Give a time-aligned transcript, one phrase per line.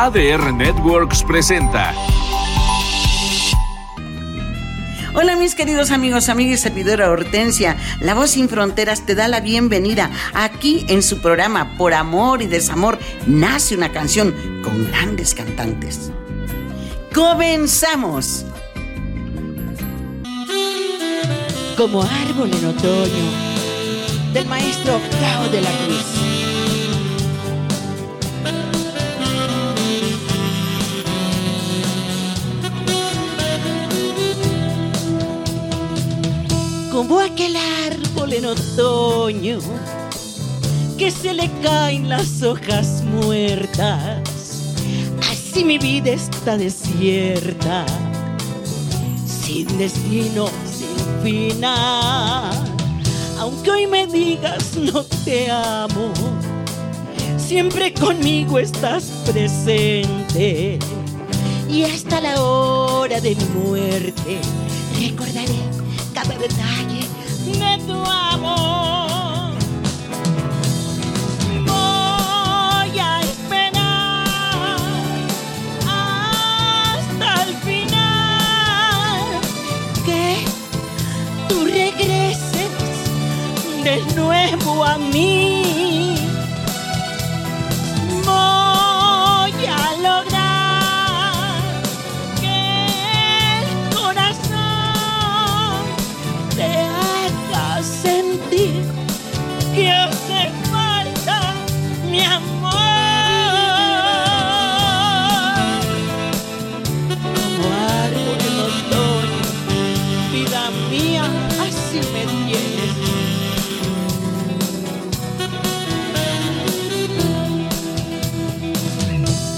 [0.00, 1.92] ADR Networks presenta.
[5.12, 9.40] Hola mis queridos amigos, amigas y servidora Hortensia, La Voz Sin Fronteras te da la
[9.40, 16.12] bienvenida aquí en su programa Por Amor y Desamor nace una canción con grandes cantantes.
[17.12, 18.46] ¡Comenzamos!
[21.76, 26.27] Como árbol en otoño del maestro Cao de la Cruz.
[36.98, 39.60] Como aquel árbol en otoño
[40.98, 44.74] que se le caen las hojas muertas.
[45.30, 47.86] Así mi vida está desierta,
[49.24, 52.50] sin destino, sin final.
[53.38, 56.12] Aunque hoy me digas no te amo,
[57.36, 60.80] siempre conmigo estás presente.
[61.70, 64.40] Y hasta la hora de mi muerte
[64.98, 65.77] recordaré
[66.38, 67.04] detalle
[67.44, 69.52] de tu amor.
[71.66, 74.76] Voy a esperar
[75.86, 79.40] hasta el final
[80.06, 80.44] que
[81.48, 82.70] tú regreses
[83.84, 86.17] de nuevo a mí.
[99.78, 101.54] Que hace falta
[102.10, 102.72] mi amor.
[107.34, 107.62] Como
[108.02, 108.56] árbol en
[110.32, 111.24] vida mía,
[111.60, 112.94] así me tienes.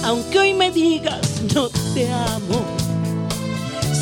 [0.05, 2.63] Aunque hoy me digas no te amo,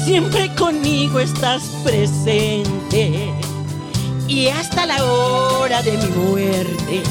[0.05, 3.38] siempre conmigo estás presente.
[4.28, 7.02] Y hasta la hora de mi muerte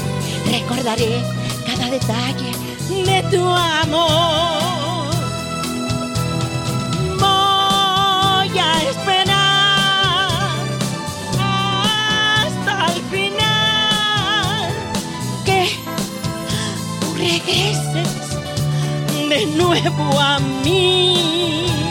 [0.46, 1.20] recordaré
[1.66, 2.52] cada detalle
[2.88, 5.10] de tu amor.
[7.18, 10.28] Voy a esperar
[11.40, 14.72] hasta el final
[15.44, 15.76] que
[17.18, 18.38] regreses
[19.28, 21.87] de nuevo a mí.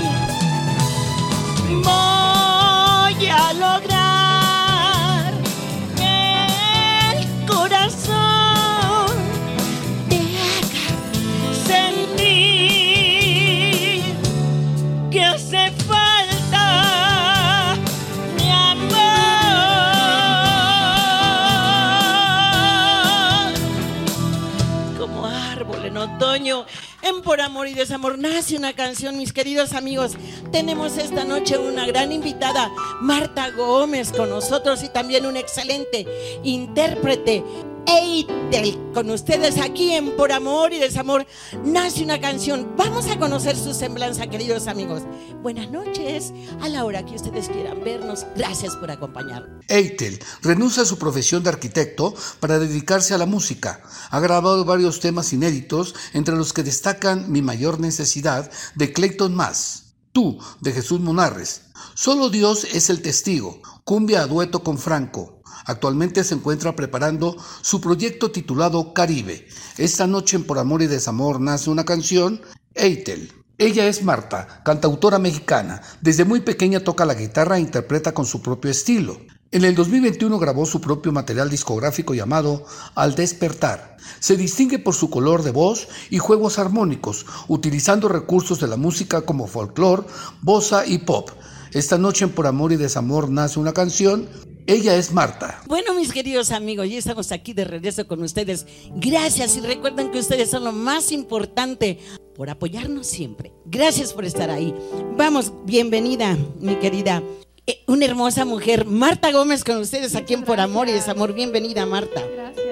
[27.27, 30.13] Por Amor y Desamor nace una canción, mis queridos amigos.
[30.49, 32.71] Tenemos esta noche una gran invitada,
[33.01, 36.07] Marta Gómez, con nosotros y también un excelente
[36.43, 37.43] intérprete.
[37.89, 41.25] Eitel, con ustedes aquí en Por Amor y Desamor
[41.63, 42.75] nace una canción.
[42.75, 45.03] Vamos a conocer su semblanza, queridos amigos.
[45.41, 48.25] Buenas noches, a la hora que ustedes quieran vernos.
[48.35, 49.63] Gracias por acompañarnos.
[49.69, 53.81] Eitel renuncia a su profesión de arquitecto para dedicarse a la música.
[54.09, 59.93] Ha grabado varios temas inéditos, entre los que destacan Mi mayor necesidad de Clayton Mass,
[60.11, 61.61] Tú de Jesús Monarres,
[61.93, 65.36] Solo Dios es el testigo, cumbia a dueto con Franco.
[65.65, 69.47] Actualmente se encuentra preparando su proyecto titulado Caribe.
[69.77, 72.41] Esta noche en Por Amor y Desamor nace una canción,
[72.73, 73.33] Eitel.
[73.57, 75.81] Ella es Marta, cantautora mexicana.
[76.01, 79.19] Desde muy pequeña toca la guitarra e interpreta con su propio estilo.
[79.49, 83.95] En el 2021 grabó su propio material discográfico llamado Al despertar.
[84.19, 89.21] Se distingue por su color de voz y juegos armónicos, utilizando recursos de la música
[89.21, 90.03] como folclore,
[90.41, 91.31] bossa y pop.
[91.73, 94.27] Esta noche en Por Amor y Desamor nace una canción,
[94.65, 95.61] ella es Marta.
[95.67, 98.65] Bueno, mis queridos amigos, ya estamos aquí de regreso con ustedes.
[98.95, 101.99] Gracias y recuerden que ustedes son lo más importante
[102.35, 103.51] por apoyarnos siempre.
[103.65, 104.73] Gracias por estar ahí.
[105.17, 107.21] Vamos, bienvenida, mi querida.
[107.65, 111.33] eh, Una hermosa mujer, Marta Gómez, con ustedes aquí en Por Amor y Desamor.
[111.33, 112.21] Bienvenida, Marta.
[112.33, 112.65] Gracias.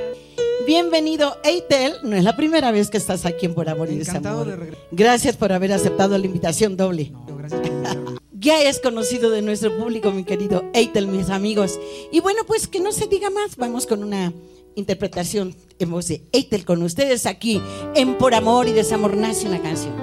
[0.65, 1.93] Bienvenido, Eitel.
[2.03, 4.47] No es la primera vez que estás aquí en Por Amor y Encantado Desamor.
[4.47, 4.87] de regresar.
[4.91, 7.11] Gracias por haber aceptado la invitación doble.
[7.11, 8.24] No, gracias por.
[8.37, 11.79] Ya es conocido de nuestro público, mi querido Eitel, mis amigos.
[12.11, 14.33] Y bueno, pues que no se diga más, vamos con una
[14.75, 17.61] interpretación en voz de Eitel con ustedes aquí
[17.95, 19.93] en Por Amor y Desamor nace una canción.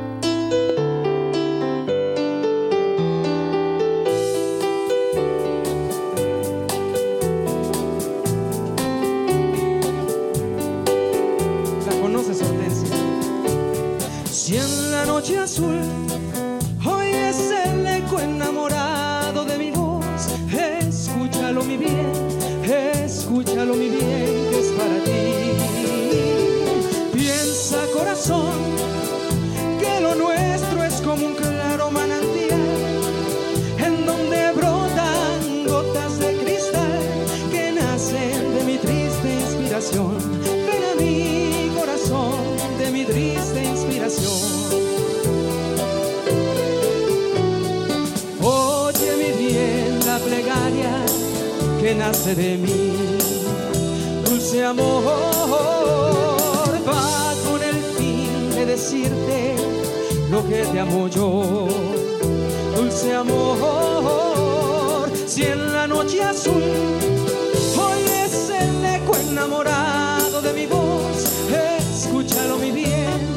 [14.30, 15.80] Si en la noche azul
[18.22, 18.81] enamorado
[52.12, 52.92] de mí,
[54.24, 55.02] dulce amor,
[56.86, 59.56] va con el fin de decirte
[60.30, 61.66] lo que te amo yo,
[62.76, 71.26] dulce amor, si en la noche azul hoy es el eco enamorado de mi voz,
[71.50, 73.34] escúchalo mi bien,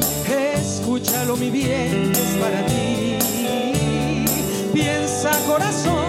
[0.54, 3.18] escúchalo mi bien, es para ti.
[4.72, 6.05] Piensa corazón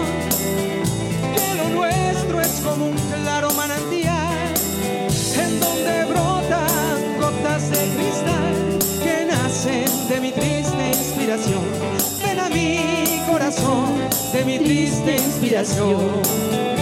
[10.08, 11.62] de mi triste inspiración.
[12.22, 16.77] Ven a mi corazón de mi triste inspiración.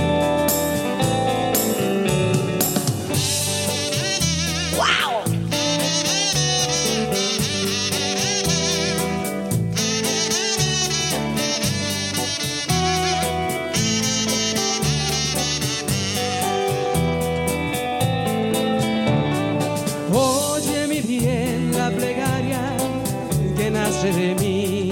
[24.06, 24.90] Nace de mí,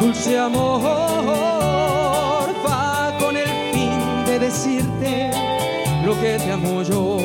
[0.00, 0.82] dulce amor,
[2.66, 5.30] va con el fin de decirte
[6.04, 7.18] lo que te amo yo,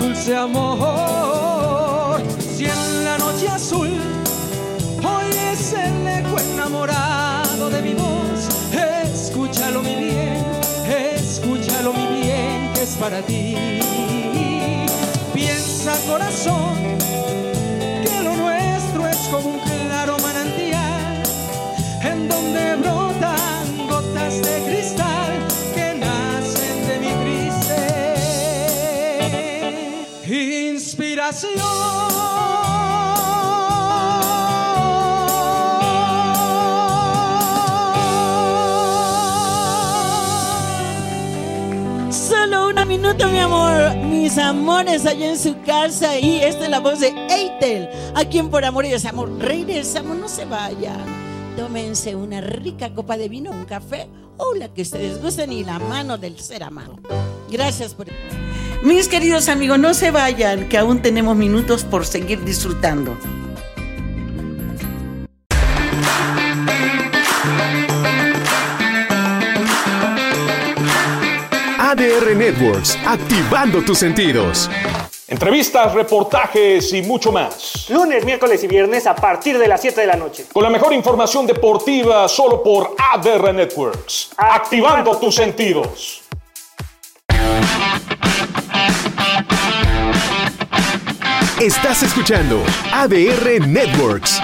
[0.00, 3.90] dulce amor, si en la noche azul
[5.02, 8.48] hoy es el eco enamorado de mi voz,
[9.04, 10.46] escúchalo mi bien,
[10.88, 13.56] escúchalo mi bien que es para ti.
[15.32, 16.90] Piensa corazón
[43.00, 43.96] minuto, mi amor.
[43.96, 46.18] Mis amores allá en su casa.
[46.18, 47.88] Y esta es la voz de Eitel.
[48.14, 49.30] Aquí en Por Amor y Desamor.
[49.38, 51.04] Regresamos, no se vayan.
[51.56, 55.78] Tómense una rica copa de vino, un café o la que ustedes gusten y la
[55.78, 56.98] mano del ser amado.
[57.50, 58.06] Gracias por.
[58.82, 63.16] Mis queridos amigos, no se vayan, que aún tenemos minutos por seguir disfrutando.
[72.20, 74.68] ADR Networks, activando tus sentidos.
[75.26, 77.88] Entrevistas, reportajes y mucho más.
[77.88, 80.44] Lunes, miércoles y viernes a partir de las 7 de la noche.
[80.52, 84.32] Con la mejor información deportiva solo por ADR Networks.
[84.36, 86.22] Activando tus sentidos.
[91.58, 92.62] Estás escuchando
[92.92, 94.42] ADR Networks.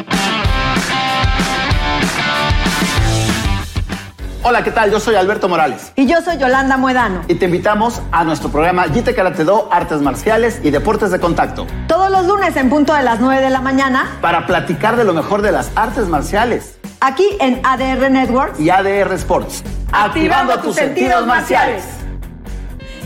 [4.49, 4.93] Hola, ¿qué tal?
[4.93, 5.91] Yo soy Alberto Morales.
[5.97, 7.23] Y yo soy Yolanda Muedano.
[7.27, 11.67] Y te invitamos a nuestro programa Jite Karate Do, Artes Marciales y Deportes de Contacto.
[11.89, 14.17] Todos los lunes en punto de las 9 de la mañana.
[14.21, 16.79] Para platicar de lo mejor de las artes marciales.
[17.01, 18.61] Aquí en ADR Networks.
[18.61, 19.65] Y ADR Sports.
[19.91, 21.83] Activando, Activando tus sentidos marciales.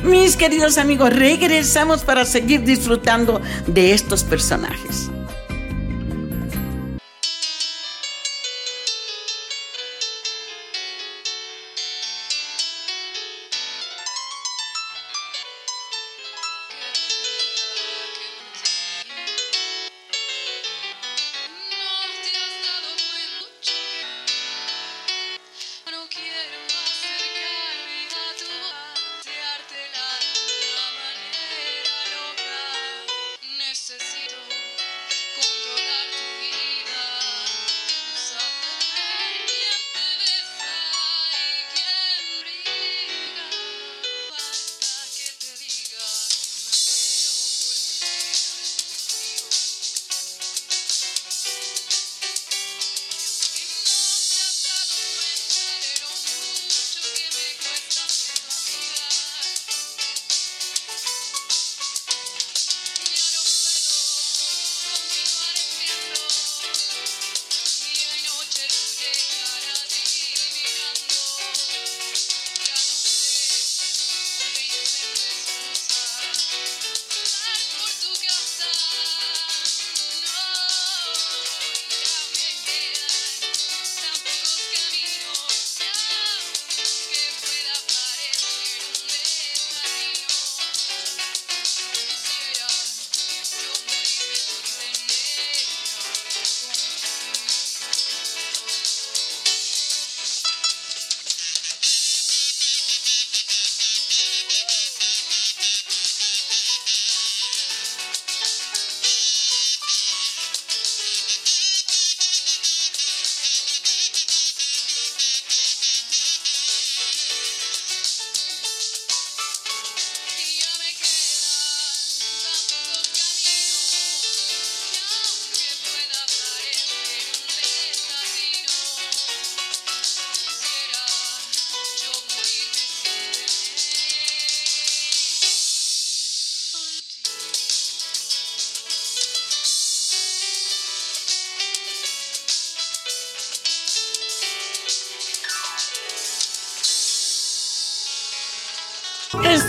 [0.03, 5.11] Mis queridos amigos, regresamos para seguir disfrutando de estos personajes.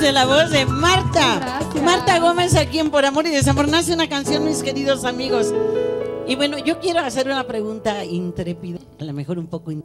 [0.01, 1.38] De la voz de Marta.
[1.62, 1.84] Gracias.
[1.84, 5.53] Marta Gómez aquí en Por Amor y Desamor nace una canción, mis queridos amigos.
[6.27, 9.72] Y bueno, yo quiero hacer una pregunta intrépida, a lo mejor un poco...
[9.72, 9.84] in-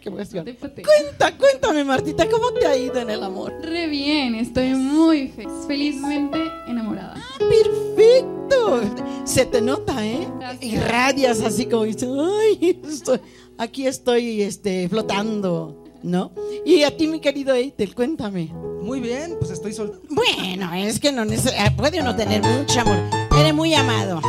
[0.00, 0.44] ¡Qué emoción!
[0.44, 3.52] Cuenta, cuéntame, Martita, ¿cómo te ha ido en el amor?
[3.60, 7.16] Re bien, estoy muy feliz, felizmente enamorada.
[7.38, 8.80] ¡Perfecto!
[9.24, 10.26] Se te nota, ¿eh?
[10.62, 12.80] Irradias así como dices, ¡ay!
[12.88, 13.20] estoy-
[13.58, 16.32] aquí estoy este, flotando, ¿no?
[16.64, 18.52] Y a ti, mi querido Eitel, cuéntame.
[18.82, 20.00] Muy bien, pues estoy sol.
[20.08, 21.38] Bueno, es que no eh,
[21.76, 22.98] puede uno tener mucho amor.
[23.38, 24.20] Eres muy amado.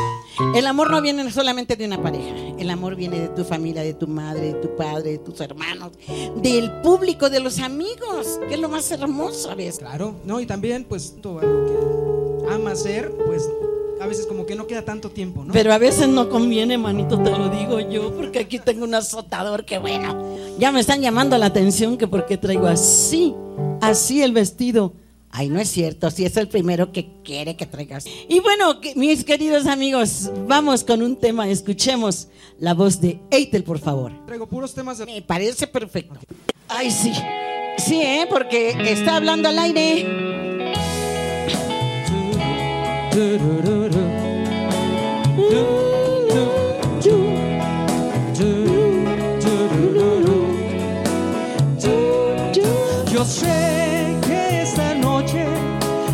[0.56, 2.34] El amor no viene solamente de una pareja.
[2.58, 5.92] El amor viene de tu familia, de tu madre, de tu padre, de tus hermanos,
[6.36, 9.80] del público, de los amigos, que es lo más hermoso, ¿ves?
[9.80, 13.50] Claro, no, y también, pues, todo lo que ama hacer, pues,
[14.01, 15.53] a veces como que no queda tanto tiempo, ¿no?
[15.53, 19.63] Pero a veces no conviene, manito, te lo digo yo, porque aquí tengo un azotador
[19.65, 23.34] que bueno, ya me están llamando la atención que porque traigo así,
[23.81, 24.93] así el vestido.
[25.34, 28.03] Ay, no es cierto, si es el primero que quiere que traigas.
[28.27, 32.27] Y bueno, que- mis queridos amigos, vamos con un tema, escuchemos
[32.60, 34.12] la voz de Eitel, por favor.
[34.25, 35.05] Traigo puros temas de...
[35.05, 36.20] Me parece perfecto.
[36.67, 37.13] Ay, sí.
[37.77, 38.25] Sí, ¿eh?
[38.29, 40.50] Porque está hablando al aire.
[53.12, 55.46] Yo sé que esta noche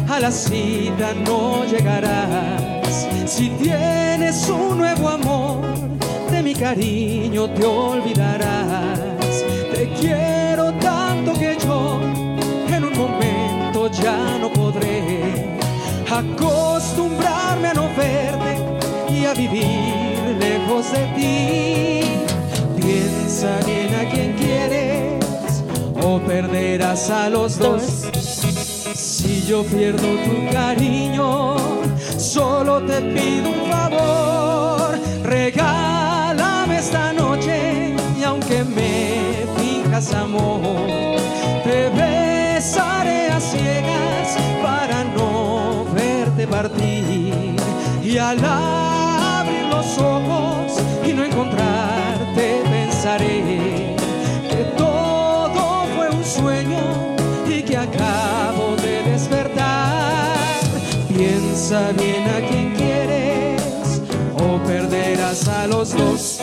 [0.09, 3.07] a la cita no llegarás.
[3.27, 5.61] Si tienes un nuevo amor,
[6.31, 8.99] de mi cariño te olvidarás.
[9.71, 11.99] Te quiero tanto que yo
[12.75, 15.57] en un momento ya no podré
[17.57, 22.81] acostumbrarme a no verte y a vivir lejos de ti.
[22.81, 25.63] Piensa bien a quien quieres
[26.01, 28.07] o perderás a los dos.
[28.93, 31.55] Si yo pierdo tu cariño,
[32.17, 34.99] solo te pido un favor.
[35.23, 40.61] Regálame esta noche y aunque me finjas amor,
[41.63, 47.46] te besaré a ciegas para no verte partir.
[48.19, 53.95] Al abrir los ojos y no encontrarte, pensaré
[54.49, 56.79] que todo fue un sueño
[57.47, 60.35] y que acabo de despertar.
[61.07, 64.01] Piensa bien a quien quieres
[64.33, 66.39] o perderás a los dos.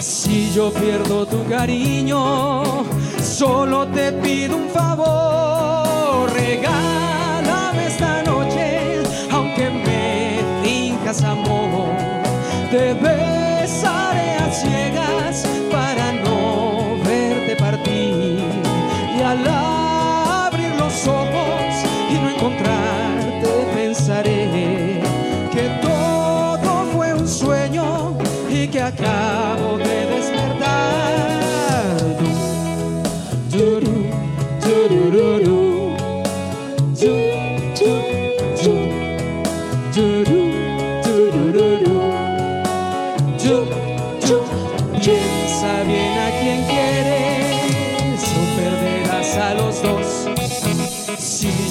[0.00, 2.84] Si yo pierdo tu cariño,
[3.22, 6.32] solo te pido un favor.
[6.32, 6.87] Regálame
[11.08, 11.88] amor.
[12.70, 18.44] Te besaré a ciegas para no verte partir.
[19.16, 21.72] Y al abrir los ojos
[22.10, 23.07] y no encontrarte,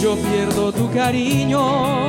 [0.08, 2.08] yo pierdo tu cariño,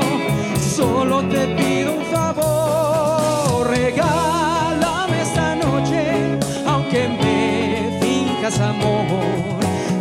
[0.77, 3.67] solo te pido un favor.
[3.67, 9.59] Regálame esta noche, aunque me finjas amor.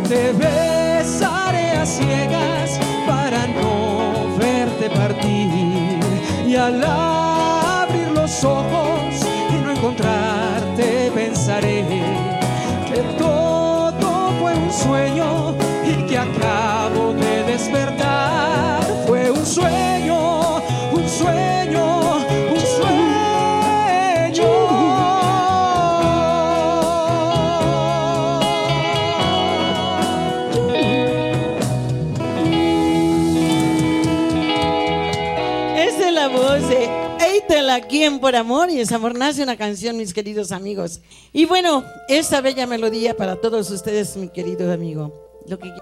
[0.08, 5.98] Te besaré a ciegas para no verte partir.
[6.46, 9.12] Y al abrir los ojos
[9.50, 11.84] y no encontrarte, pensaré
[12.88, 15.57] que todo fue un sueño
[19.48, 20.56] Fue un sueño,
[20.92, 22.18] un sueño,
[35.76, 36.90] Esa es la voz de
[37.20, 41.00] Eitel aquí en Por Amor y Desamor nace una canción, mis queridos amigos.
[41.32, 45.10] Y bueno, esta bella melodía para todos ustedes, mi querido amigo.
[45.46, 45.72] Lo que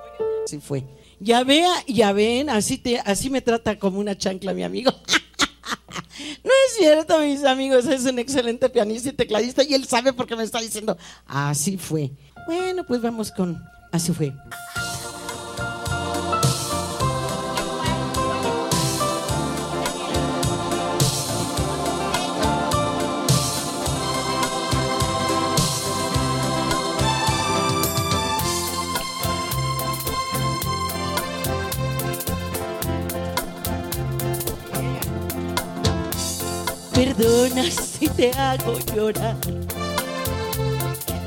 [0.45, 0.85] así fue.
[1.19, 4.93] Ya vea, ya ven, así, te, así me trata como una chancla mi amigo.
[6.45, 10.27] No es cierto, mis amigos, es un excelente pianista y tecladista y él sabe por
[10.27, 10.97] qué me está diciendo,
[11.27, 12.13] así fue.
[12.47, 14.33] Bueno, pues vamos con, así fue.
[36.97, 39.37] Perdona si te hago llorar.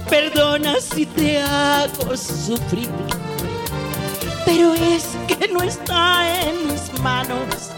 [0.10, 2.90] Perdona si te hago sufrir.
[4.46, 7.70] Pero es que no está en mis manos.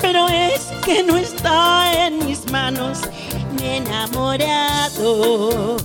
[0.00, 3.00] Pero es que no está en mis manos.
[3.58, 5.76] Me he enamorado.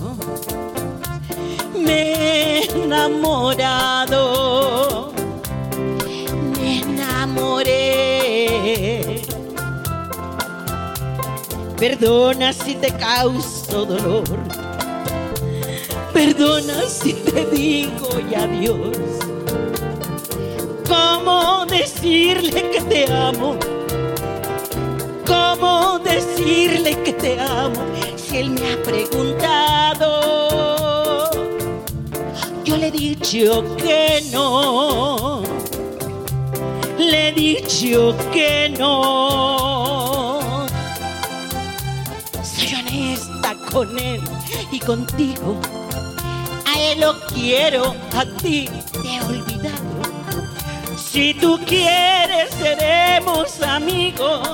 [1.78, 4.45] Me he enamorado.
[11.78, 14.24] Perdona si te causo dolor.
[16.14, 18.96] Perdona si te digo ya adiós.
[20.88, 23.58] ¿Cómo decirle que te amo?
[25.26, 27.84] ¿Cómo decirle que te amo
[28.16, 30.10] si él me ha preguntado?
[32.64, 35.42] Yo le he dicho que no.
[36.98, 39.75] Le he dicho que no.
[43.76, 44.22] Con él
[44.72, 45.60] y contigo.
[46.66, 48.70] A él lo quiero, a ti
[49.02, 50.00] te he olvidado.
[50.96, 54.48] Si tú quieres, seremos amigos.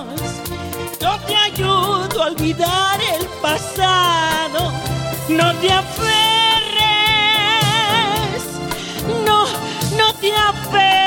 [1.01, 4.73] Yo te ayudo a olvidar el pasado.
[5.29, 6.83] No te aferres,
[9.25, 9.47] no,
[9.97, 11.02] no te aferres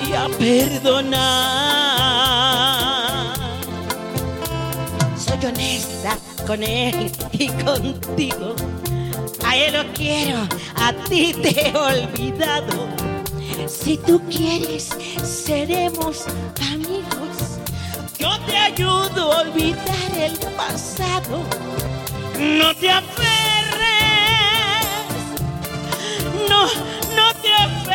[0.08, 1.40] y a perdonar.
[5.18, 6.12] Soy honesta
[6.46, 8.56] con él y contigo.
[9.44, 10.38] A él lo quiero,
[10.76, 13.09] a ti te he olvidado.
[13.70, 14.90] Si tú quieres,
[15.24, 16.26] seremos
[16.74, 17.60] amigos.
[18.18, 21.44] Yo te ayudo a olvidar el pasado.
[22.40, 23.28] No te aferres,
[26.50, 26.66] no,
[27.16, 27.92] no te aferres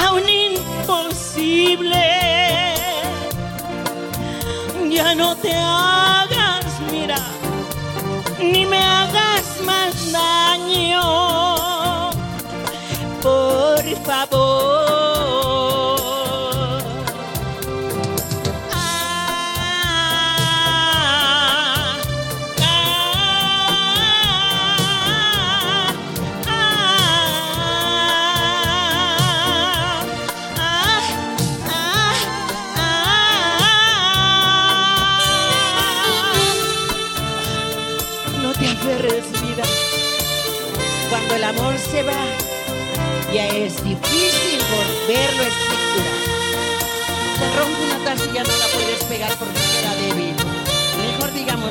[0.00, 2.02] a un imposible.
[4.90, 6.21] Ya no te hagas,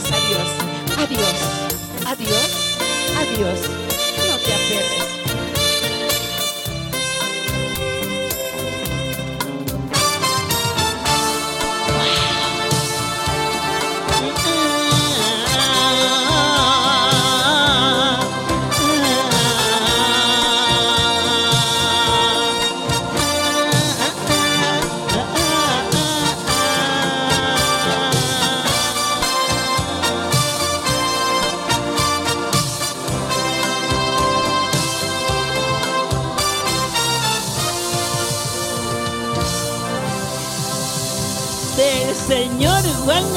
[0.02, 0.48] Digamos adiós,
[0.98, 1.40] adiós,
[2.06, 2.52] adiós,
[3.20, 3.60] adiós.
[4.18, 5.21] No te aferres.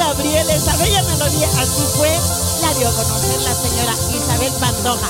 [0.07, 2.09] Gabriel, esa bella melodía, así fue,
[2.61, 5.09] la dio a conocer la señora Isabel Pantoja.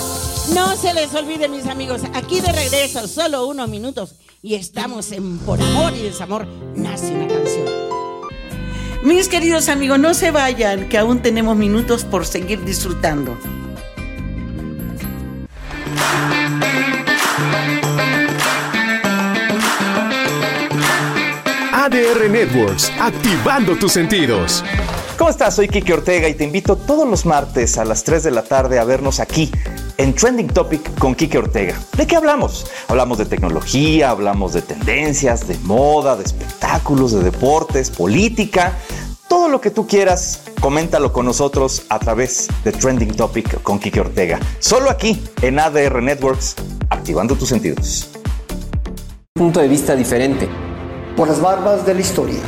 [0.54, 5.38] No se les olvide, mis amigos, aquí de regreso, solo unos minutos, y estamos en
[5.40, 7.68] Por Amor y Desamor, nace una canción.
[9.04, 13.38] Mis queridos amigos, no se vayan, que aún tenemos minutos por seguir disfrutando.
[22.30, 24.64] Networks, activando tus sentidos.
[25.18, 25.56] ¿Cómo estás?
[25.56, 28.80] Soy Kike Ortega y te invito todos los martes a las 3 de la tarde
[28.80, 29.52] a vernos aquí
[29.98, 31.80] en Trending Topic con Kike Ortega.
[31.96, 32.66] ¿De qué hablamos?
[32.88, 38.74] Hablamos de tecnología, hablamos de tendencias, de moda, de espectáculos, de deportes, política.
[39.30, 44.02] Todo lo que tú quieras, coméntalo con nosotros a través de Trending Topic con Kike
[44.02, 44.40] Ortega.
[44.60, 46.56] Solo aquí en ADR Networks,
[46.90, 48.10] activando tus sentidos.
[49.34, 50.65] Punto de vista diferente.
[51.16, 52.42] Por las barbas de la historia.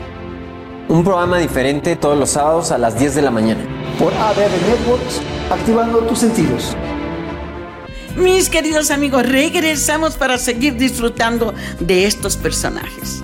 [0.90, 3.62] Un programa diferente todos los sábados a las 10 de la mañana.
[3.98, 6.76] Por ADR Networks, activando tus sentidos.
[8.18, 13.24] Mis queridos amigos, regresamos para seguir disfrutando de estos personajes.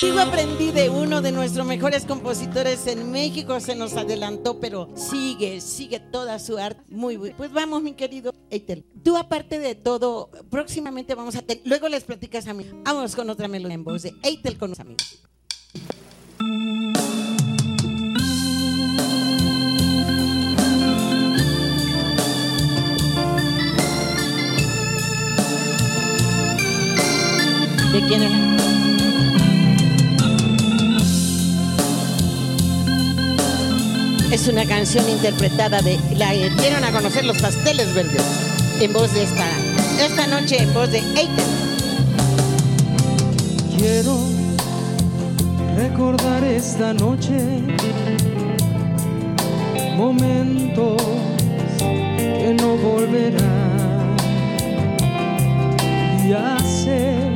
[0.00, 5.60] Digo, aprendí de uno de nuestros mejores compositores en México, se nos adelantó, pero sigue,
[5.60, 6.80] sigue toda su arte.
[6.88, 7.34] Muy bien.
[7.36, 8.84] Pues vamos, mi querido Eitel.
[9.02, 11.64] Tú, aparte de todo, próximamente vamos a tener.
[11.66, 12.64] Luego les platicas a mí.
[12.84, 15.18] Vamos con otra melodía en voz de Eitel con los amigos.
[27.92, 28.47] ¿De quién era?
[34.30, 38.22] Es una canción interpretada de la que dieron a conocer los pasteles verdes
[38.78, 39.46] en voz de esta
[40.04, 41.44] esta noche en voz de Eitel.
[43.76, 44.18] Quiero
[45.76, 47.62] recordar esta noche
[49.96, 51.02] momentos
[51.78, 54.16] que no volverán
[56.26, 57.34] y hacer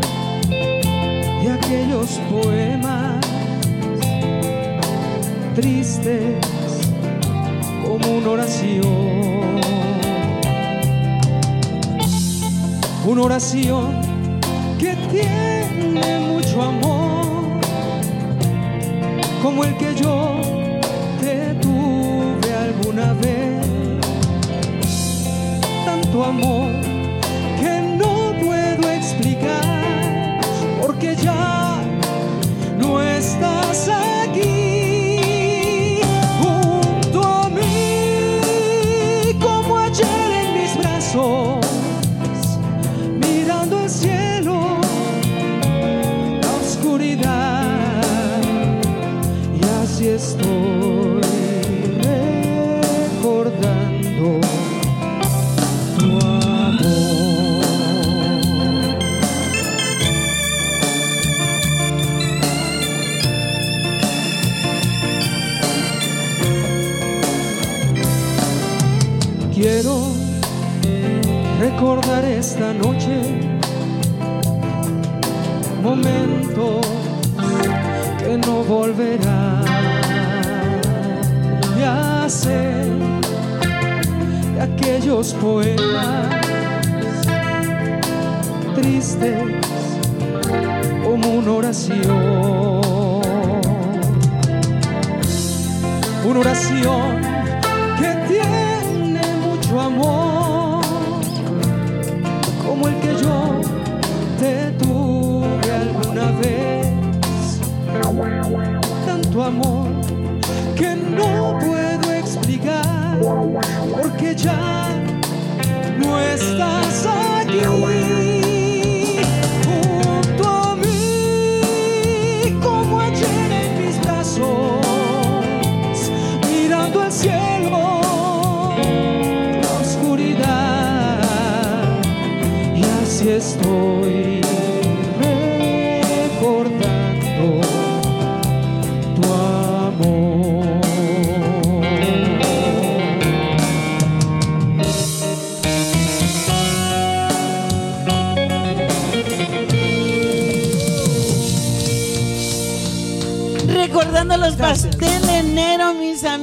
[1.43, 3.25] de aquellos poemas
[5.55, 6.52] tristes
[7.93, 9.61] como una oración.
[13.05, 14.01] Una oración
[14.79, 17.61] que tiene mucho amor,
[19.43, 20.41] como el que yo
[21.21, 23.67] te tuve alguna vez.
[25.85, 26.71] Tanto amor
[27.61, 30.41] que no puedo explicar,
[30.81, 31.77] porque ya
[32.79, 33.89] no estás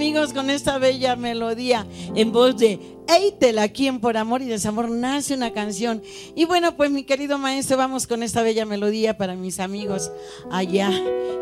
[0.09, 4.89] amigos, con esta bella melodía en voz de Eitel, aquí en Por Amor y Desamor
[4.89, 6.01] nace una canción.
[6.35, 10.09] Y bueno, pues mi querido maestro, vamos con esta bella melodía para mis amigos
[10.49, 10.89] allá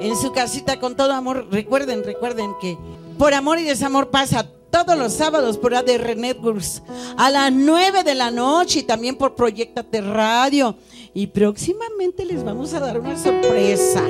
[0.01, 1.47] en su casita con todo amor.
[1.49, 2.77] Recuerden, recuerden que
[3.17, 6.83] Por Amor y Desamor pasa todos los sábados por ADR Networks
[7.15, 10.75] a las 9 de la noche y también por Proyectate Radio.
[11.13, 14.03] Y próximamente les vamos a dar una sorpresa.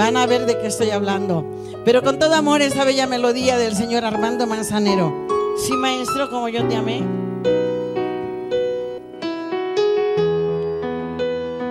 [0.00, 1.44] Van a ver de qué estoy hablando.
[1.84, 5.12] Pero con todo amor esa bella melodía del señor Armando Manzanero.
[5.58, 7.02] Sí, maestro, como yo te amé.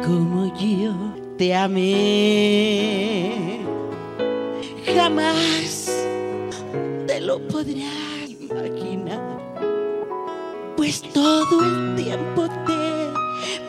[0.06, 0.94] Como yo
[1.40, 3.32] te amé.
[4.96, 5.92] Jamás
[7.08, 9.40] te lo podrás imaginar.
[10.78, 13.10] Pues todo el tiempo te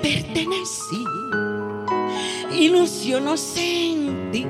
[0.02, 1.02] pertenecí.
[2.60, 4.44] Ilusión sentí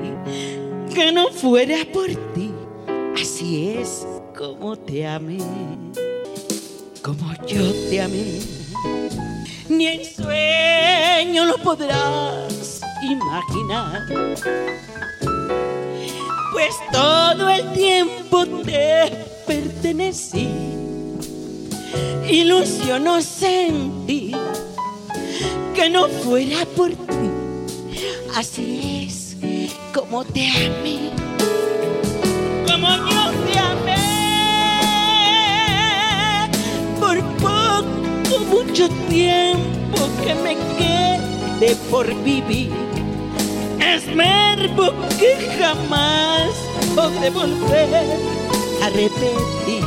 [0.93, 2.51] que no fuera por ti.
[3.15, 4.05] Así es
[4.37, 5.37] como te amé,
[7.01, 8.41] como yo te amé.
[9.69, 14.01] Ni en sueño lo podrás imaginar.
[16.51, 19.09] Pues todo el tiempo te
[19.47, 20.49] pertenecí.
[22.29, 24.35] Ilusión sentí
[25.73, 27.20] que no fuera por ti.
[28.35, 29.35] Así es
[29.93, 31.11] como te amé,
[32.65, 33.97] como yo te amé,
[36.97, 42.71] por poco, mucho tiempo que me quede por vivir.
[43.79, 46.51] Es verbo que jamás
[46.95, 48.17] podré volver
[48.81, 49.83] a repetir.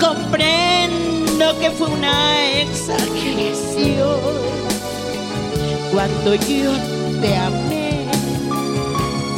[0.00, 4.20] Comprendo que fue una exageración
[5.92, 8.06] cuando yo te amé,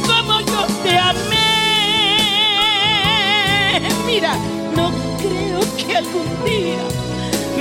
[0.07, 1.45] como yo te amé.
[4.07, 4.35] Mira,
[4.75, 6.83] no creo que algún día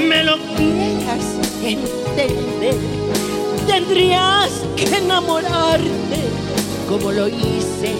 [0.08, 1.26] me lo quieras
[1.62, 2.76] entender.
[3.66, 6.20] Tendrías que enamorarte
[6.88, 7.92] como lo hice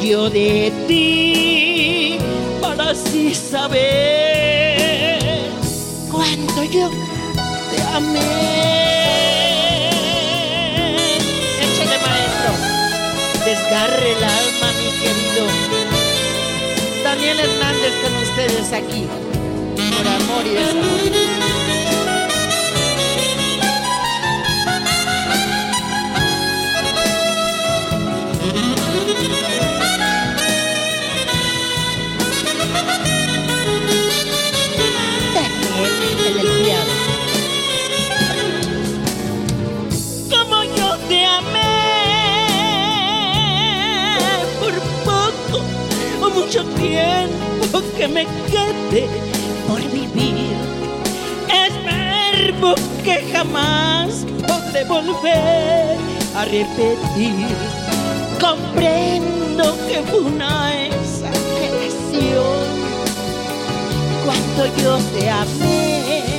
[0.00, 2.18] yo de ti
[2.60, 5.18] para así saber
[6.08, 6.88] cuánto yo
[7.70, 8.87] te amé.
[13.68, 15.46] Desgarre el alma, mi querido.
[17.04, 19.06] Daniel Hernández con ustedes aquí,
[19.96, 21.27] por amor y desamor.
[46.20, 49.08] O mucho tiempo que me quede
[49.66, 50.56] por vivir.
[51.48, 55.96] Es verbo que jamás podré volver
[56.34, 57.46] a repetir.
[58.40, 62.78] Comprendo que fue una exageración
[64.24, 66.37] cuánto yo te amé,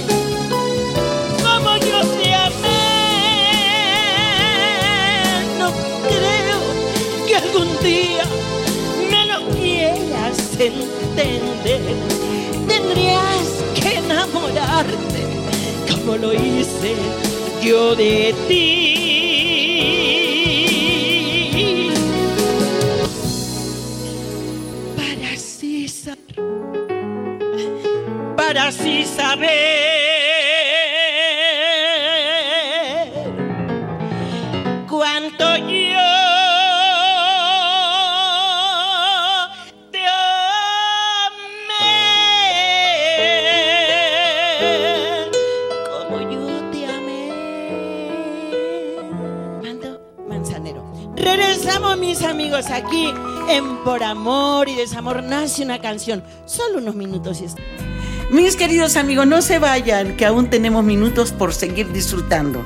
[10.65, 11.82] entender.
[12.67, 15.22] Tendrías que enamorarte
[15.89, 16.95] como lo hice
[17.62, 18.95] yo de ti.
[24.95, 25.88] Para así
[28.36, 29.88] para así saber
[52.60, 53.14] amigos aquí
[53.49, 56.24] en Por Amor y Desamor nace una canción.
[56.45, 57.62] Solo unos minutos y está.
[58.32, 62.66] Mis queridos amigos, no se vayan, que aún tenemos minutos por seguir disfrutando.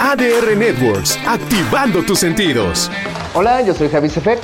[0.00, 2.90] ADR Networks, activando tus sentidos.
[3.34, 4.42] Hola, yo soy Javi Sefert.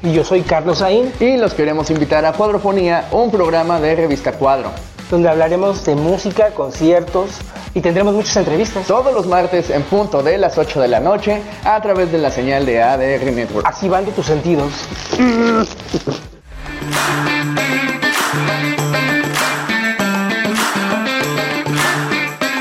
[0.00, 1.12] Y yo soy Carlos Saín.
[1.18, 4.70] Y los queremos invitar a Cuadrofonía, un programa de revista Cuadro.
[5.10, 7.30] Donde hablaremos de música, conciertos
[7.74, 8.86] y tendremos muchas entrevistas.
[8.86, 12.30] Todos los martes en punto de las 8 de la noche a través de la
[12.30, 13.68] señal de ADR Networks.
[13.68, 14.72] Activando tus sentidos.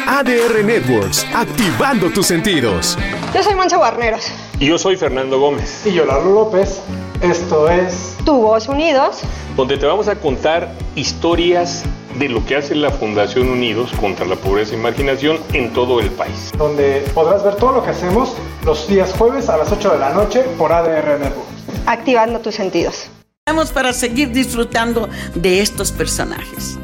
[0.08, 2.98] ADR Networks, activando tus sentidos.
[3.34, 4.32] Yo soy Monse Guarneros.
[4.60, 5.86] Y yo soy Fernando Gómez.
[5.86, 6.82] Y yo, Lalo López.
[7.22, 9.20] Esto es Tu Voz Unidos.
[9.56, 11.84] Donde te vamos a contar historias
[12.18, 16.10] de lo que hace la Fundación Unidos contra la Pobreza y Marginación en todo el
[16.12, 16.52] país.
[16.58, 20.14] Donde podrás ver todo lo que hacemos los días jueves a las 8 de la
[20.14, 21.48] noche por ADR Network.
[21.86, 23.10] Activando tus sentidos.
[23.48, 26.78] Vamos para seguir disfrutando de estos personajes.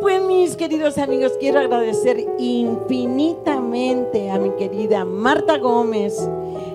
[0.00, 6.28] Pues mis queridos amigos, quiero agradecer infinitamente a mi querida Marta Gómez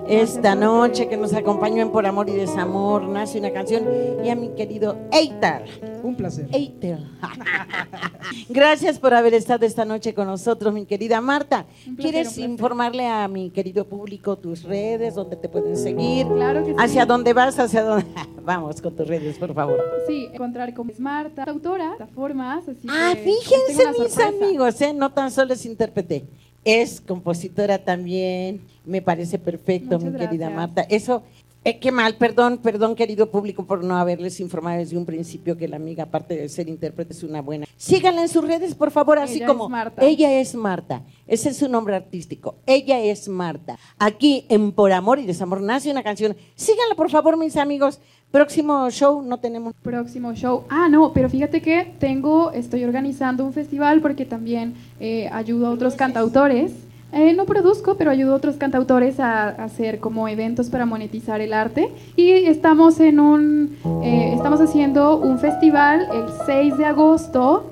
[0.08, 3.84] esta noche que nos acompañó en Por Amor y Desamor, nace una canción,
[4.24, 5.64] y a mi querido Eitar.
[6.02, 6.46] Un placer.
[6.52, 6.98] Eitar.
[8.48, 11.64] Gracias por haber estado esta noche con nosotros, mi querida Marta.
[11.64, 16.26] Placer, ¿Quieres informarle a mi querido público tus redes, dónde te pueden seguir?
[16.26, 16.76] Claro que sí.
[16.78, 17.58] ¿Hacia dónde vas?
[17.58, 18.06] ¿Hacia dónde?
[18.44, 19.80] Vamos con tus redes, por favor.
[20.06, 24.28] Sí, encontrar es Marta, autora, plataformas, así Ah, que fíjense mis sorpresa.
[24.28, 24.92] amigos, ¿eh?
[24.92, 26.26] no tan solo es intérprete,
[26.64, 30.50] es compositora también, me parece perfecto, Muchas mi querida.
[30.50, 30.82] Marta.
[30.82, 31.22] Eso
[31.66, 35.66] Eh, qué mal, perdón, perdón, querido público, por no haberles informado desde un principio que
[35.66, 37.64] la amiga, aparte de ser intérprete, es una buena.
[37.78, 40.04] Síganla en sus redes, por favor, así Ella como es Marta.
[40.04, 41.02] ella es Marta.
[41.26, 42.56] Ese es su nombre artístico.
[42.66, 43.78] Ella es Marta.
[43.98, 46.36] Aquí en Por Amor y Desamor nace una canción.
[46.54, 47.98] Síganla, por favor, mis amigos.
[48.30, 49.72] Próximo show no tenemos.
[49.82, 50.64] Próximo show.
[50.68, 55.70] Ah, no, pero fíjate que tengo, estoy organizando un festival porque también eh, ayudo a
[55.70, 56.72] otros cantautores.
[57.14, 61.40] Eh, no produzco, pero ayudo a otros cantautores a, a hacer como eventos para monetizar
[61.40, 61.92] el arte.
[62.16, 67.68] Y estamos en un, eh, estamos haciendo un festival el 6 de agosto.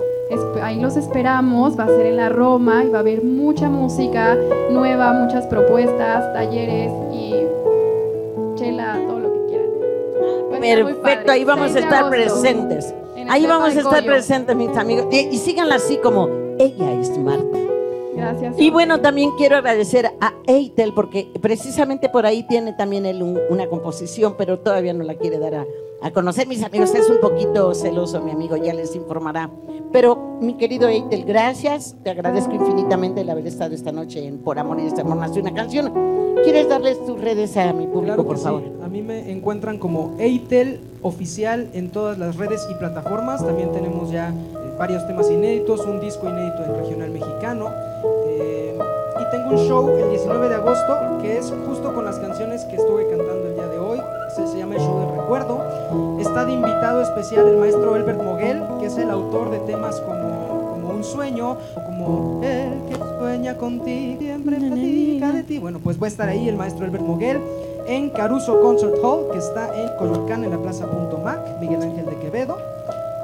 [0.63, 4.35] Ahí los esperamos, va a ser en la Roma y va a haber mucha música
[4.71, 7.35] nueva, muchas propuestas, talleres y
[8.55, 10.87] chela, todo lo que quieran.
[11.03, 12.95] Perfecto, ahí vamos a 6 de estar presentes.
[13.29, 15.07] Ahí vamos a estar presentes, mis amigos.
[15.11, 17.62] Y, y síganla así como ella es Marta.
[18.15, 18.55] Gracias.
[18.59, 23.39] Y bueno, también quiero agradecer a Eitel porque precisamente por ahí tiene también él un-
[23.49, 25.65] una composición, pero todavía no la quiere dar a,
[26.01, 26.47] a conocer.
[26.47, 29.49] Mis amigos, es un poquito celoso, mi amigo, ya les informará.
[29.91, 31.95] Pero mi querido Eitel, gracias.
[32.03, 35.53] Te agradezco infinitamente el haber estado esta noche en Por Amor y Desamor Nace una
[35.53, 35.91] canción.
[36.43, 38.43] ¿Quieres darles tus redes a mi público, Claro por sí.
[38.43, 38.63] favor?
[38.83, 43.45] A mí me encuentran como Eitel oficial en todas las redes y plataformas.
[43.45, 44.33] También tenemos ya
[44.77, 47.67] varios temas inéditos, un disco inédito en regional mexicano.
[48.27, 48.77] eh,
[49.19, 52.75] y tengo un show el 19 de agosto que es justo con las canciones que
[52.75, 54.01] estuve cantando el día de hoy.
[54.35, 55.61] Se, se llama el show del recuerdo.
[56.19, 60.71] Está de invitado especial el maestro Elbert Moguel, que es el autor de temas como,
[60.71, 65.59] como Un sueño como El que sueña contigo siempre platica de ti.
[65.59, 67.39] Bueno, pues va a estar ahí el maestro Elbert Moguel
[67.87, 72.05] en Caruso Concert Hall, que está en Coyoacán, en la plaza Punto Mac, Miguel Ángel
[72.05, 72.57] de Quevedo.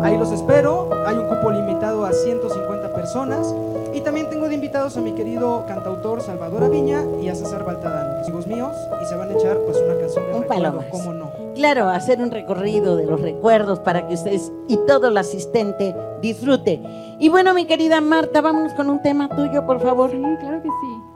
[0.02, 0.90] Ahí los espero.
[1.06, 3.54] Hay un cupo limitado a 150 personas.
[3.94, 8.24] Y también tengo de invitados a mi querido cantautor Salvador Aviña y a César Baltadano,
[8.24, 11.32] amigos míos, y se van a echar pues una canción de Un recuerdo, cómo no.
[11.56, 16.80] Claro, hacer un recorrido de los recuerdos para que ustedes y todo el asistente disfrute.
[17.20, 20.12] Y bueno, mi querida Marta, vámonos con un tema tuyo, por favor.
[20.12, 21.10] Sí, claro que sí.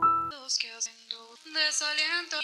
[1.54, 2.36] Desaliento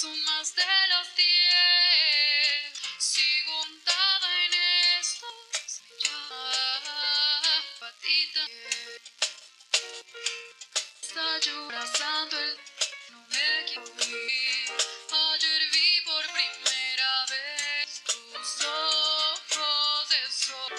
[0.00, 4.54] son más de los diez, sigo untada en
[5.00, 8.46] estos ya, patita.
[11.02, 12.56] Está llorando el
[13.10, 14.66] no me equivoqué.
[15.32, 20.74] Ayer vi por primera vez tus ojos de sol,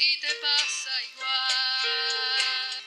[0.00, 2.80] Ti te pasa igual.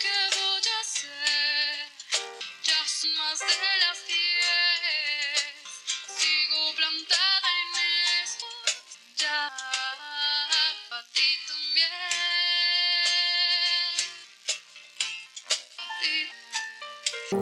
[0.00, 1.90] Qué voy a hacer.
[2.62, 3.46] Ya son más de
[3.82, 5.58] las diez.
[6.06, 7.70] Sigo plantada en
[8.22, 8.46] esto.
[9.16, 9.50] Ya,
[10.88, 11.28] para ti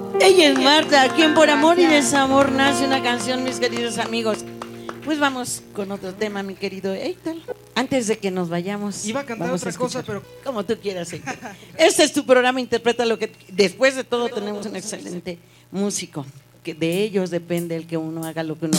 [0.09, 0.23] también.
[0.23, 4.47] Ella es Marta, aquí en Por Amor y Desamor nace una canción, mis queridos amigos.
[5.05, 7.45] Pues vamos con otro tema, mi querido Eitel.
[7.81, 9.07] Antes de que nos vayamos.
[9.07, 11.15] Iba a cantar vamos otra cosa, pero Como tú quieras.
[11.79, 13.33] Este es tu programa, interpreta lo que...
[13.49, 15.39] Después de todo tenemos un excelente
[15.71, 16.27] músico,
[16.63, 18.79] que de ellos depende el que uno haga lo que uno...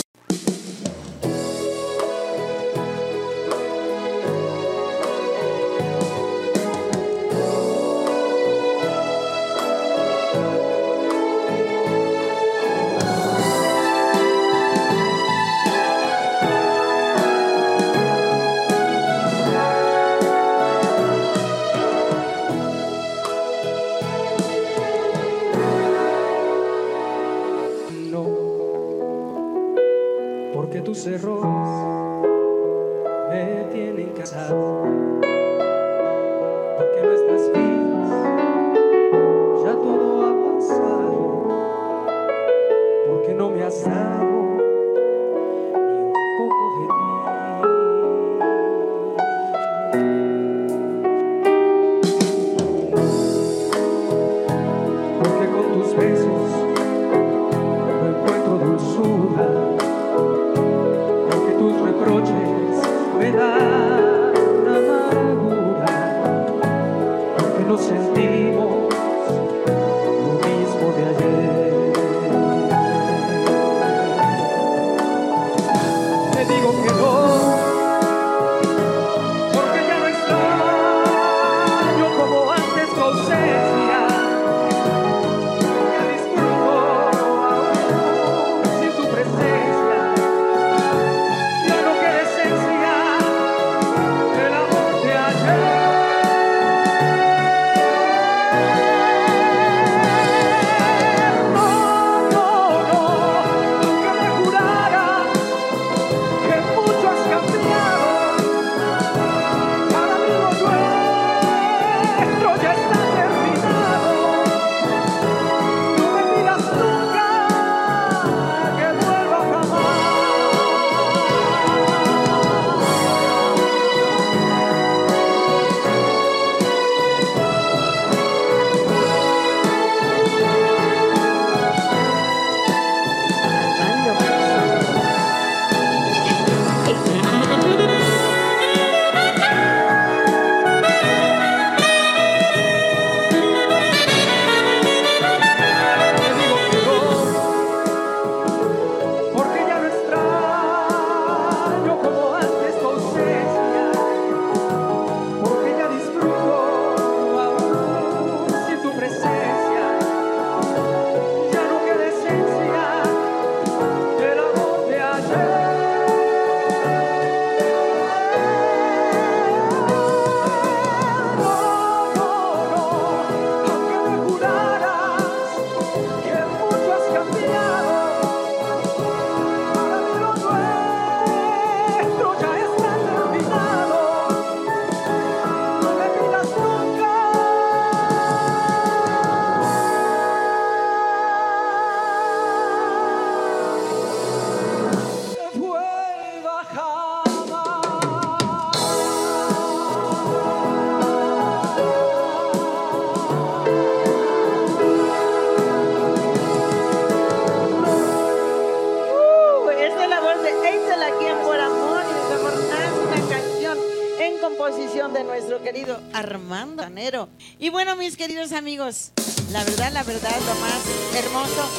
[218.02, 219.12] mis queridos amigos,
[219.52, 220.82] la verdad, la verdad, lo más
[221.14, 221.70] hermoso,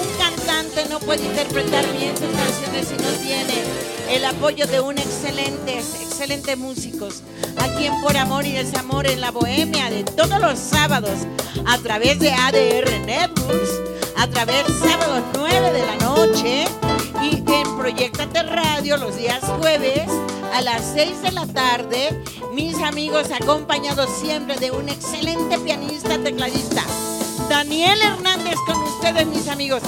[0.00, 3.52] un cantante no puede interpretar bien sus canciones si no tiene
[4.08, 7.22] el apoyo de un excelente, excelente músicos.
[7.58, 11.26] Aquí en Por Amor y Desamor en la Bohemia de todos los sábados
[11.66, 13.70] a través de ADR Networks,
[14.16, 16.64] a través sábados 9 de la noche
[17.20, 20.08] y en Proyectate Radio los días jueves
[20.54, 22.24] a las 6 de la tarde.
[22.58, 26.82] Mis amigos acompañados siempre de un excelente pianista tecladista.
[27.48, 29.80] Daniel Hernández con ustedes, mis amigos.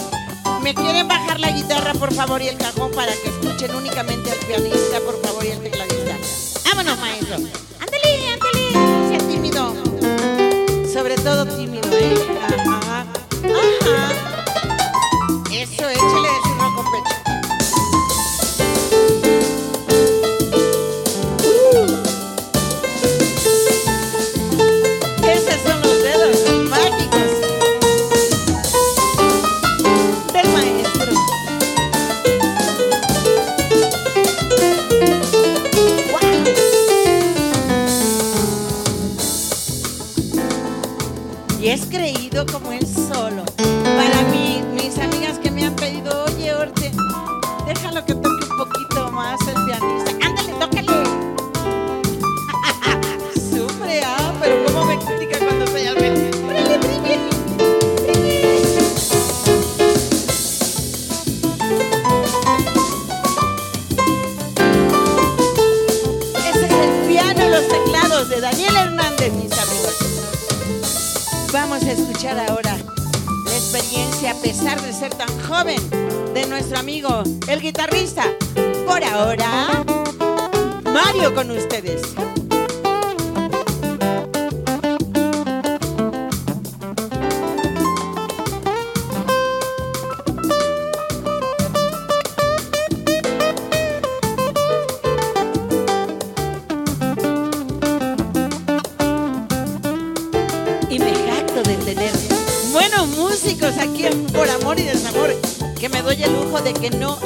[0.63, 4.39] ¿Me quieren bajar la guitarra, por favor, y el cajón para que escuchen únicamente al
[4.47, 6.17] pianista, por favor, y el tecladista?
[6.65, 7.39] Vámonos, maestro.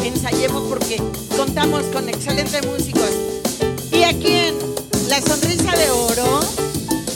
[0.04, 1.00] Ensayemos porque
[1.36, 3.10] contamos con excelentes músicos.
[3.90, 4.54] Y aquí en
[5.08, 6.40] La Sonrisa de Oro,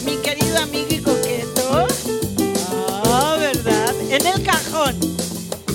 [0.05, 1.87] mi querido amigo y coqueto,
[3.05, 3.95] ah, ¿verdad?
[4.11, 4.97] En el cajón,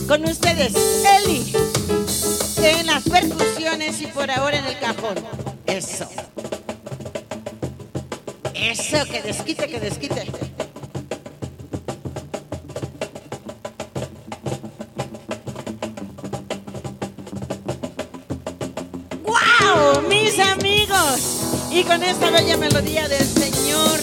[0.07, 0.73] con ustedes,
[1.23, 1.53] Eli,
[2.63, 5.15] en las percusiones y por ahora en el cajón.
[5.65, 6.07] Eso.
[8.53, 10.52] Eso, que desquite, que desquite.
[21.73, 23.99] Y con esta bella melodía del Señor,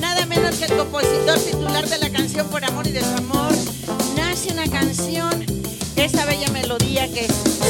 [0.00, 3.54] nada menos que el compositor titular de la canción Por Amor y Desamor,
[4.16, 5.46] nace una canción,
[5.94, 7.28] esa bella melodía que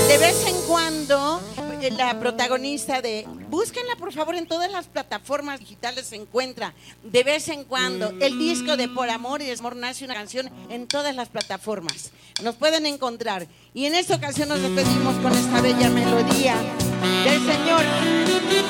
[0.08, 1.38] de vez en cuando
[1.82, 7.24] eh, la protagonista de búsquenla por favor en todas las plataformas digitales se encuentra de
[7.24, 11.14] vez en cuando el disco de Por Amor y Desamor nace una canción en todas
[11.14, 12.10] las plataformas
[12.42, 13.46] nos pueden encontrar.
[13.74, 16.56] Y en esta ocasión nos despedimos con esta bella melodía
[17.04, 17.84] del señor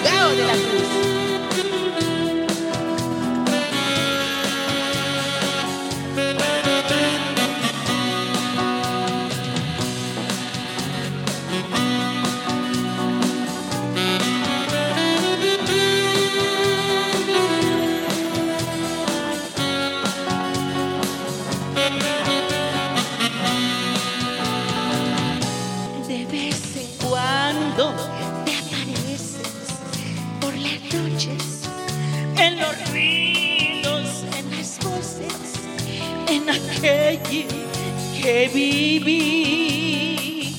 [0.05, 1.24] Gao de la Cruz
[36.35, 37.47] en aquello
[38.21, 40.53] que viví.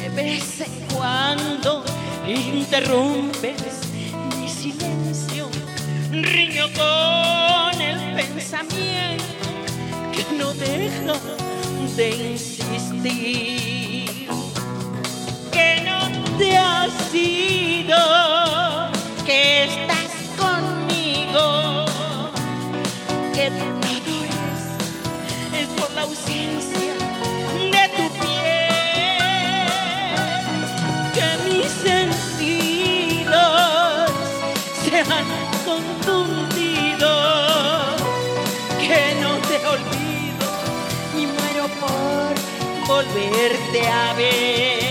[0.00, 1.84] De vez en cuando
[2.26, 3.80] interrumpes
[4.38, 5.50] mi silencio,
[6.10, 9.24] riño con el pensamiento
[10.14, 11.14] que no deja
[11.96, 14.28] de insistir
[15.50, 15.98] que no
[16.38, 17.96] te has ido,
[19.26, 21.84] que estás conmigo,
[23.34, 23.50] que
[42.86, 44.81] volverte a ver.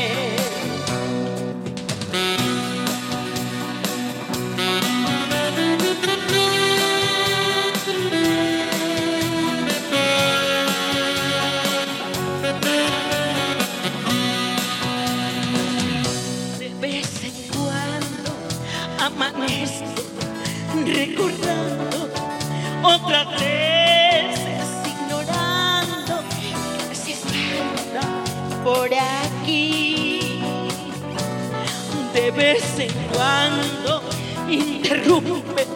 [32.35, 34.01] Vez en cuando
[34.49, 35.67] interrumpes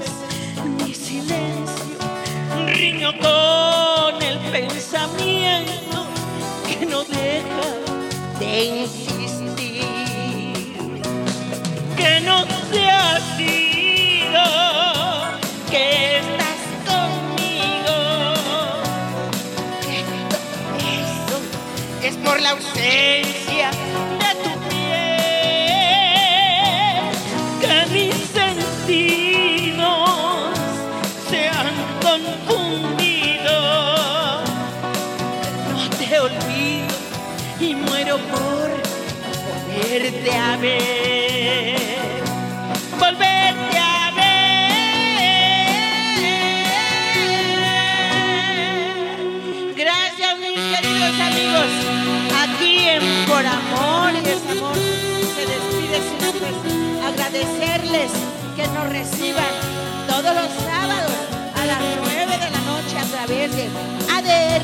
[0.79, 1.97] mi silencio,
[2.67, 6.07] riño con el pensamiento
[6.67, 8.87] que no deja de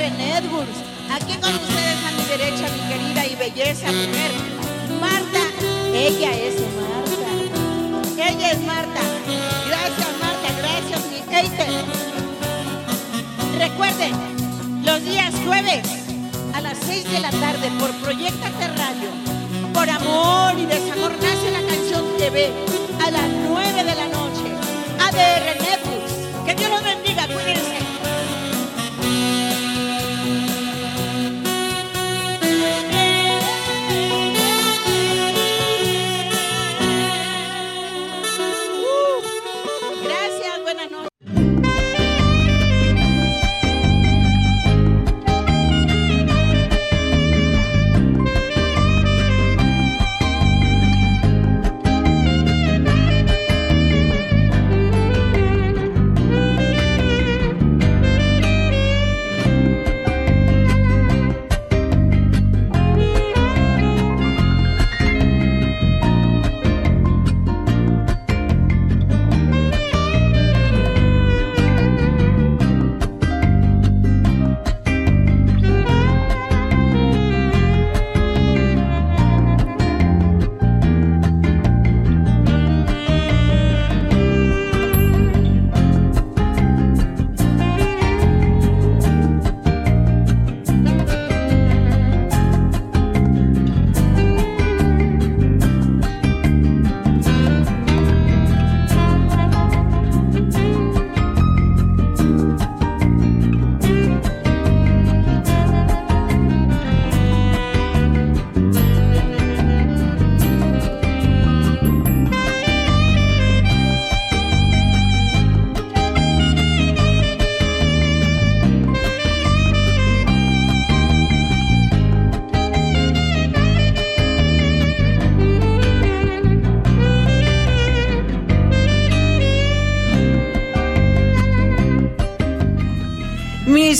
[0.09, 0.79] Networks.
[1.11, 4.31] Aquí con ustedes a mi derecha, mi querida y belleza mujer,
[4.99, 5.43] Marta.
[5.93, 8.29] Ella es Marta.
[8.29, 9.01] Ella es Marta.
[9.67, 10.47] Gracias, Marta.
[10.57, 11.85] Gracias, mi Eitel.
[13.59, 15.83] Recuerden, los días jueves
[16.55, 19.09] a las 6 de la tarde por Proyectate Radio,
[19.73, 22.51] por amor y desamor nace la canción TV
[23.05, 24.47] a las 9 de la noche.
[24.99, 26.45] ADR Networks.
[26.45, 27.80] Que Dios los bendiga, cuídense.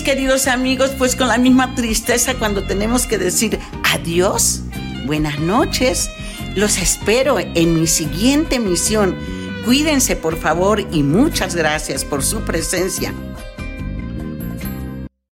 [0.04, 4.62] Queridos amigos, pues con la misma tristeza cuando tenemos que decir adiós,
[5.06, 6.10] buenas noches,
[6.56, 9.16] los espero en mi siguiente misión.
[9.64, 13.14] Cuídense por favor y muchas gracias por su presencia.